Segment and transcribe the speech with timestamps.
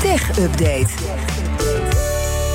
[0.00, 2.05] Tech Update.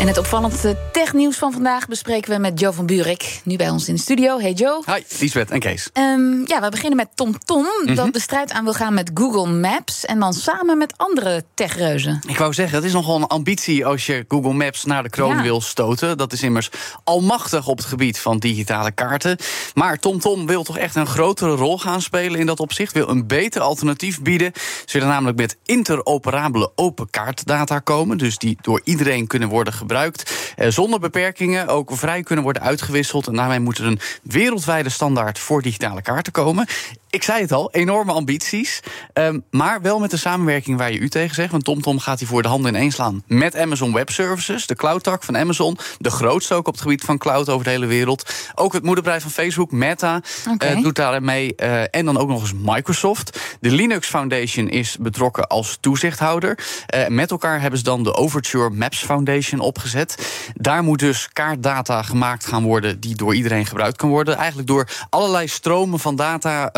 [0.00, 3.40] En het opvallendste technieuws van vandaag bespreken we met Joe van Buurik.
[3.44, 4.38] Nu bij ons in de studio.
[4.40, 4.82] Hey Joe.
[4.86, 5.90] Hi, Liesbeth en Kees.
[5.92, 7.94] Um, ja, we beginnen met TomTom, Mhm.
[7.94, 10.04] dat de strijd aan wil gaan met Google Maps...
[10.04, 12.20] en dan samen met andere techreuzen.
[12.26, 15.36] Ik wou zeggen, het is nogal een ambitie als je Google Maps naar de kroon
[15.36, 15.42] Ja.
[15.42, 16.18] wil stoten.
[16.18, 16.70] Dat is immers
[17.04, 19.36] almachtig op het gebied van digitale kaarten.
[19.74, 22.92] Maar TomTom wil toch echt een grotere rol gaan spelen in dat opzicht.
[22.92, 24.52] Wil een beter alternatief bieden.
[24.84, 28.18] Ze willen namelijk met interoperabele open kaartdata komen.
[28.18, 29.86] Dus die door iedereen kunnen worden gebruikt.
[29.88, 33.26] Eh, zonder beperkingen, ook vrij kunnen worden uitgewisseld.
[33.26, 36.66] En daarmee moet er een wereldwijde standaard voor digitale kaarten komen.
[37.10, 38.80] Ik zei het al, enorme ambities.
[39.12, 41.50] Ehm, maar wel met de samenwerking waar je u tegen zegt.
[41.50, 44.66] Want TomTom gaat hier voor de handen ineens slaan met Amazon Web Services.
[44.66, 45.78] De cloud-tak van Amazon.
[45.98, 48.32] De grootste ook op het gebied van cloud over de hele wereld.
[48.54, 50.22] Ook het moederbedrijf van Facebook, Meta,
[50.58, 51.54] eh, doet daar mee.
[51.54, 53.40] Eh, en dan ook nog eens Microsoft.
[53.60, 56.58] De Linux Foundation is betrokken als toezichthouder.
[56.86, 60.32] Eh, met elkaar hebben ze dan de Overture Maps Foundation opgezet.
[60.54, 64.36] Daar moet dus kaartdata gemaakt gaan worden die door iedereen gebruikt kan worden.
[64.36, 66.70] Eigenlijk door allerlei stromen van data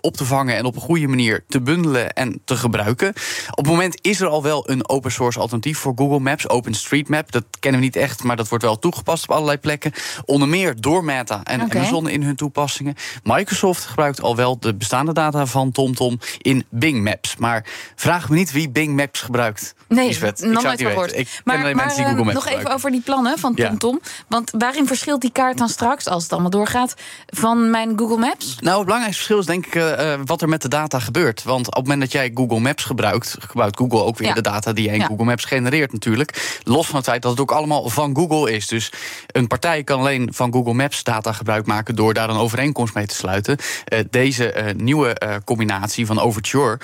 [0.00, 3.08] op te vangen en op een goede manier te bundelen en te gebruiken.
[3.50, 7.32] Op het moment is er al wel een open source alternatief voor Google Maps, OpenStreetMap.
[7.32, 9.92] Dat kennen we niet echt, maar dat wordt wel toegepast op allerlei plekken.
[10.24, 11.60] Onder meer door Meta en.
[11.60, 12.94] Amazon in hun toepassingen.
[13.22, 17.36] Microsoft gebruikt al wel de bestaande data van TomTom in Bing Maps.
[17.36, 19.74] Maar vraag me niet wie Bing Maps gebruikt.
[19.88, 20.40] Nee, Lisbeth.
[20.40, 21.16] nog ik nooit gehoord.
[21.16, 23.38] Ik maar ken alleen maar, mensen die eh, Google Maps nog even over die plannen
[23.38, 23.68] van Ja.
[23.68, 24.00] TomTom.
[24.28, 26.94] Want waarin verschilt die kaart dan straks, als het allemaal doorgaat...
[27.26, 28.56] van mijn Google Maps?
[28.60, 31.42] Nou, het belangrijkste verschil is denk eh, eh, wat er met de data gebeurt.
[31.42, 34.34] Want op het moment dat jij Google Maps gebruikt, gebruikt Google ook weer Ja.
[34.34, 35.06] de data die jij in Ja.
[35.06, 36.58] Google Maps genereert natuurlijk.
[36.62, 38.66] Los van het feit dat het ook allemaal van Google is.
[38.68, 38.92] Dus
[39.26, 43.06] een partij kan alleen van Google Maps data gebruik maken door daar een overeenkomst mee
[43.06, 43.56] te sluiten.
[43.84, 46.78] Eh, deze nieuwe combinatie van Overture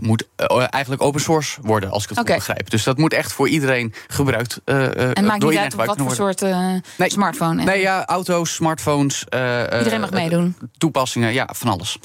[0.00, 0.24] moet
[0.70, 2.70] eigenlijk open source worden, als ik het goed begrijp.
[2.70, 5.96] Dus dat moet echt voor iedereen gebruikt eh, En maakt door niet uit wat voor
[5.96, 6.16] worden.
[6.16, 6.40] soort
[6.98, 7.10] Nee.
[7.10, 7.64] smartphone.
[7.64, 9.24] Nee, ja, auto's, smartphones.
[9.78, 10.56] Iedereen mag meedoen.
[10.78, 11.98] Toepassingen, ja, van alles.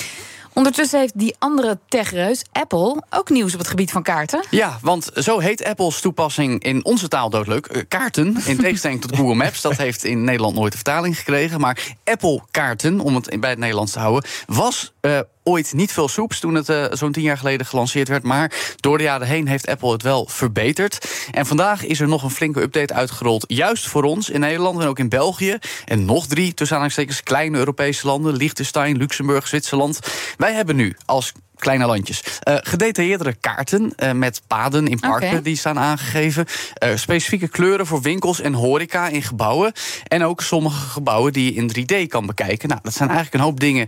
[0.53, 4.45] Ondertussen heeft die andere techreus, Apple, ook nieuws op het gebied van kaarten.
[4.49, 7.65] Ja, want zo heet Apple's toepassing in onze taal doodleuk.
[7.65, 9.61] eh, kaarten, in tegenstelling tot Google Maps.
[9.61, 11.59] Dat heeft in Nederland nooit de vertaling gekregen.
[11.59, 14.29] Maar Apple Kaarten, om het bij het Nederlands te houden...
[14.47, 18.23] was eh, ooit niet veel soeps toen het eh, zo'n tien jaar geleden gelanceerd werd.
[18.23, 21.27] Maar door de jaren heen heeft Apple het wel verbeterd.
[21.31, 23.43] En vandaag is er nog een flinke update uitgerold.
[23.47, 25.57] Juist voor ons in Nederland en ook in België.
[25.85, 28.35] En nog drie, tussen aanhalingstekens, kleine Europese landen.
[28.35, 29.99] Liechtenstein, Luxemburg, Zwitserland.
[30.37, 32.23] Wij hebben nu als kleine landjes.
[32.39, 36.45] eh, gedetailleerdere kaarten eh, met paden in parken die staan aangegeven.
[36.73, 39.71] Eh, specifieke kleuren voor winkels en horeca in gebouwen.
[40.07, 42.69] En ook sommige gebouwen die je in 3D kan bekijken.
[42.69, 43.87] Nou, dat zijn eigenlijk een hoop dingen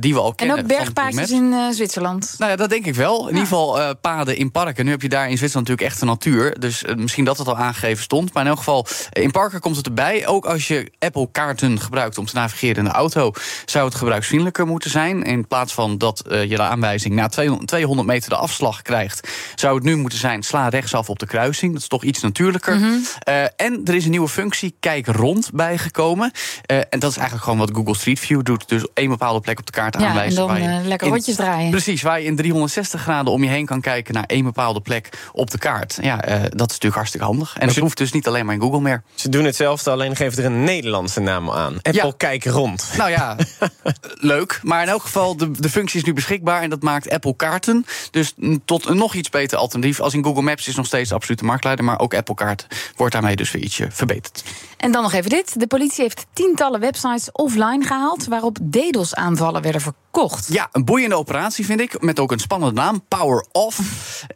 [0.00, 0.56] die we al En kennen.
[0.56, 2.34] ook van bergpaadjes in Zwitserland.
[2.38, 3.20] Nou ja, dat denk ik wel.
[3.20, 4.84] In ieder geval paden in parken.
[4.84, 6.60] Nu heb je daar in Zwitserland natuurlijk echt de natuur.
[6.60, 8.32] Dus misschien dat het al aangegeven stond.
[8.32, 10.26] Maar in elk geval, in parken komt het erbij.
[10.26, 13.32] Ook als je Apple-kaarten gebruikt om te navigeren in de auto...
[13.64, 15.22] zou het gebruiksvriendelijker moeten zijn.
[15.22, 19.28] In plaats van dat je de aanwijzing na 200 200 meter de afslag krijgt...
[19.54, 21.72] zou het nu moeten zijn, sla rechtsaf op de kruising.
[21.72, 22.76] Dat is toch iets natuurlijker.
[22.76, 22.92] Mhm.
[23.18, 26.30] Eh, en er is een nieuwe functie, kijk rond, bijgekomen.
[26.66, 28.68] Eh, en dat is eigenlijk gewoon wat Google Street View doet.
[28.68, 30.36] Dus één bepaalde plek op de kaart Ja, en aanwijzen.
[30.36, 31.70] dan waar je eh, lekker in- rondjes draaien.
[31.70, 35.08] Precies, waar je in 360 graden om je heen kan kijken naar één bepaalde plek
[35.32, 35.98] op de kaart.
[36.02, 37.54] Ja, eh, dat is natuurlijk hartstikke handig.
[37.58, 39.02] En dat je- hoeft dus niet alleen maar in Google meer.
[39.14, 41.74] Ze doen hetzelfde, alleen geven er een Nederlandse naam aan.
[41.74, 42.12] Apple Ja.
[42.16, 42.90] Kijk Rond.
[42.96, 43.36] Nou ja,
[44.32, 44.60] leuk.
[44.62, 47.86] Maar in elk geval, de, de functie is nu beschikbaar en dat maakt Apple kaarten.
[48.10, 48.34] Dus
[48.64, 50.00] tot een nog iets beter alternatief.
[50.00, 52.66] Als in Google Maps is nog steeds de absolute marktleider, maar ook Apple kaart
[52.96, 54.42] wordt daarmee dus weer ietsje verbeterd.
[54.76, 55.60] En dan nog even dit.
[55.60, 58.26] De politie heeft tientallen websites offline gehaald...
[58.26, 59.80] waarop DDoS-aanvallen werden
[60.14, 60.52] verkocht.
[60.52, 62.02] Ja, een boeiende operatie vind ik.
[62.02, 63.80] Met ook een spannende naam, Power Off.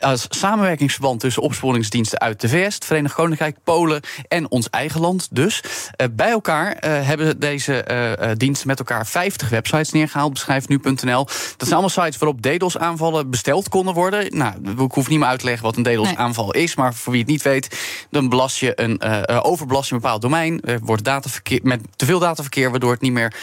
[0.00, 5.28] Als samenwerkingsverband tussen opsporingsdiensten uit de VS, het Verenigd Koninkrijk, Polen en ons eigen land
[5.30, 5.62] dus.
[5.96, 11.24] Eh, bij elkaar eh, hebben deze eh, diensten met elkaar 50 websites neergehaald, beschrijft nu.nl.
[11.24, 14.36] Dat zijn allemaal sites waarop DDoS-aanvallen besteld konden worden.
[14.36, 17.22] Nou, ik hoef niet meer uit te leggen wat een DDoS-aanval is, maar voor wie
[17.22, 17.78] het niet weet,
[18.10, 19.02] dan belast je een,
[19.42, 20.62] overbelast je een bepaald domein.
[20.82, 23.34] Wordt dataverkeer, met te veel dataverkeer, waardoor het niet meer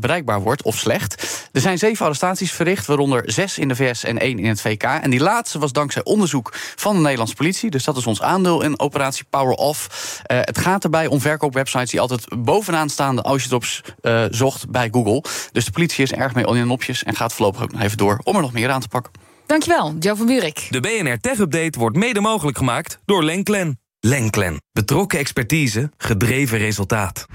[0.00, 1.48] bereikbaar wordt of slecht.
[1.58, 4.82] Er zijn zeven arrestaties verricht, waaronder zes in de VS en één in het VK.
[4.82, 7.70] En die laatste was dankzij onderzoek van de Nederlandse politie.
[7.70, 9.88] Dus dat is ons aandeel in operatie Power Off.
[10.22, 14.24] Eh, het gaat erbij om verkoopwebsites die altijd bovenaan staan als je het op eh,
[14.30, 15.24] zocht bij Google.
[15.52, 17.96] Dus de politie is erg mee in de nopjes en gaat voorlopig ook nog even
[17.96, 19.12] door om er nog meer aan te pakken.
[19.46, 20.66] Dankjewel, Joe van Buurik.
[20.70, 23.80] De BNR Tech Update wordt mede mogelijk gemaakt door Lenklen.
[24.00, 24.62] Lenklen.
[24.72, 27.26] Betrokken expertise, gedreven resultaat.